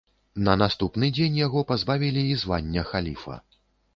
[0.45, 3.35] На наступны дзень яго пазбавілі і звання халіфа.